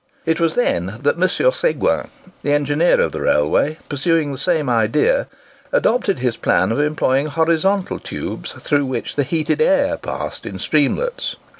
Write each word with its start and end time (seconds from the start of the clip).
It 0.25 0.39
was 0.39 0.55
then 0.55 0.97
that 1.03 1.21
M. 1.21 1.29
Seguin, 1.51 2.07
the 2.41 2.51
engineer 2.53 2.99
of 2.99 3.11
the 3.11 3.21
railway, 3.21 3.77
pursuing 3.87 4.31
the 4.31 4.37
same 4.39 4.67
idea, 4.67 5.27
adopted 5.71 6.17
his 6.17 6.37
plan 6.37 6.71
of 6.71 6.79
employing 6.79 7.27
horizontal 7.27 7.99
tubes 7.99 8.51
through 8.53 8.85
which 8.87 9.15
the 9.15 9.21
heated 9.21 9.61
air 9.61 9.97
passed 9.97 10.47
in 10.47 10.57
streamlets. 10.57 11.35